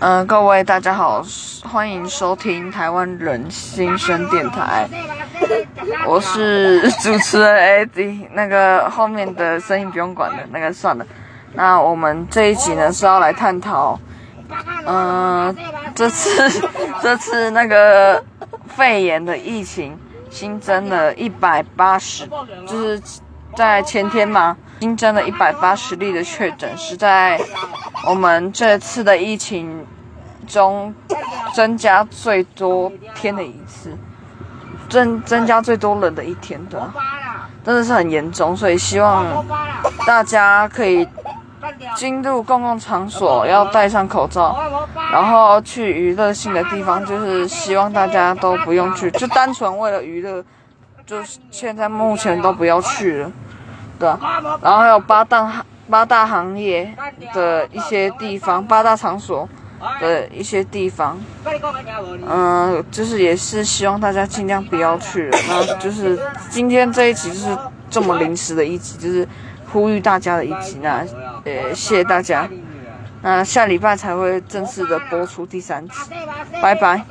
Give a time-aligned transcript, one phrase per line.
[0.00, 1.24] 嗯，各位大家好，
[1.64, 4.88] 欢迎收听台湾人新生电台，
[6.06, 11.06] 我是主持人 AD，那个后面的声音不用管的，那个算了。
[11.54, 13.98] 那我们这一集呢是要来探讨，
[14.86, 15.54] 嗯，
[15.94, 16.68] 这次
[17.00, 18.22] 这次那个
[18.76, 19.98] 肺炎的疫情
[20.30, 22.28] 新增了一百八十，
[22.66, 23.00] 就是
[23.56, 27.40] 在前天嘛，新增了一百八十例的确诊，是在
[28.06, 29.86] 我们这次的疫情
[30.46, 30.94] 中
[31.54, 33.96] 增加最多天的一次，
[34.88, 36.90] 增增加最多人的一天的，
[37.64, 39.44] 真的是很严重，所以希望
[40.06, 41.06] 大家可以。
[41.94, 44.58] 进入公共场所要戴上口罩，
[45.12, 50.42] 然后去娱乐性的地方，就是希望大家都不用去，就单纯为了娱乐，
[51.06, 53.32] 就是现在目前都不要去了，
[53.98, 54.08] 对
[54.62, 56.94] 然后还有八大八大行业
[57.34, 59.48] 的一些地方，八大场所
[60.00, 61.20] 的一些地方，
[62.26, 65.38] 嗯，就是也是希望大家尽量不要去了。
[65.48, 67.58] 那就是今天这一集就是
[67.90, 69.28] 这么临时的一集，就是。
[69.72, 71.06] 呼吁大家的一集，那
[71.44, 72.50] 呃，谢谢大家。
[73.22, 75.94] 那下礼拜才会正式的播出第三集，
[76.60, 77.04] 拜拜。